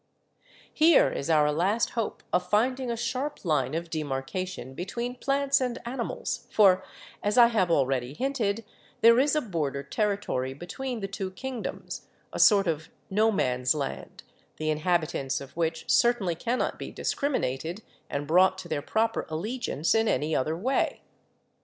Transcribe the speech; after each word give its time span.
"Here 0.73 1.11
is 1.11 1.29
our 1.29 1.51
last 1.51 1.91
hope 1.91 2.23
of 2.33 2.49
rinding 2.51 2.89
a 2.89 2.97
sharp 2.97 3.45
line 3.45 3.75
of 3.75 3.91
demar 3.91 4.23
cation 4.23 4.73
between 4.73 5.13
plants 5.13 5.61
and 5.61 5.77
animals, 5.85 6.47
for, 6.49 6.83
as 7.21 7.37
I 7.37 7.49
have 7.49 7.69
already 7.69 8.15
hinted, 8.15 8.65
there 9.01 9.19
is 9.19 9.35
a 9.35 9.41
border 9.41 9.83
territory 9.83 10.55
between 10.55 11.01
the 11.01 11.07
two 11.07 11.29
king 11.29 11.61
doms, 11.61 12.07
a 12.33 12.39
sort 12.39 12.65
of 12.65 12.89
no 13.11 13.31
man's 13.31 13.75
land, 13.75 14.23
the 14.57 14.71
inhabitants 14.71 15.39
of 15.39 15.55
which 15.55 15.87
certainly 15.87 16.33
cannot 16.33 16.79
be 16.79 16.89
discriminated 16.89 17.83
and 18.09 18.25
brought 18.25 18.57
to 18.57 18.67
their 18.67 18.81
proper 18.81 19.27
allegiance 19.29 19.93
in 19.93 20.07
any 20.07 20.35
other 20.35 20.57
way. 20.57 21.01